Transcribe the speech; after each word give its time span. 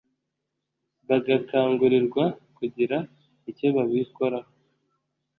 bagakangurirwa 1.07 2.25
kugira 2.57 2.97
icyo 3.49 3.67
babikoraho 3.75 4.49